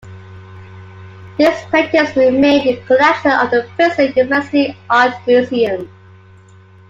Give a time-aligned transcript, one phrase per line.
[1.37, 5.91] These paintings remain in the collection of the Princeton University Art Museum.